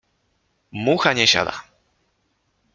Mucha 0.71 1.13
nie 1.13 1.27
siada. 1.27 1.53